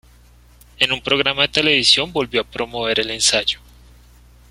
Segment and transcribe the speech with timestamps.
[0.79, 3.59] En un programa de televisión, volvió a promover el ensayo.